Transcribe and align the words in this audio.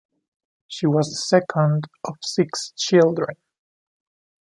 She 0.65 0.87
was 0.87 1.11
the 1.11 1.15
second 1.15 1.85
of 2.07 2.15
six 2.23 2.71
children. 2.75 3.37